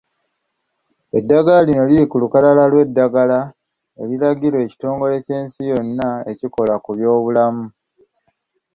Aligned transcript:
Eddagala 1.17 1.61
lino 1.67 1.83
liri 1.89 2.05
ku 2.11 2.15
lukalala 2.23 2.63
lw'eddagala 2.71 3.39
eriwagirwa 4.01 4.59
Ekitongole 4.65 5.15
ky'Ensi 5.25 5.61
yonna 5.71 6.09
ekikola 6.31 6.75
ku 6.83 6.89
byobulamu 6.97 7.65